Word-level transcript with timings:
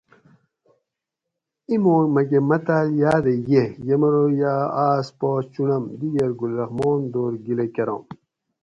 ایں 1.67 1.79
ماک 1.83 2.07
مئ 2.15 2.27
متاۤل 2.49 2.87
یاۤدہ 3.01 3.33
ییگ 3.51 3.71
یمرو 3.87 4.23
آس 4.87 5.07
پا 5.19 5.29
چونڑم 5.51 5.83
دیگیر 5.99 6.31
گل 6.39 6.51
رحمان 6.61 6.99
دور 7.13 7.33
گِلہ 7.45 7.65
کراں 7.75 8.01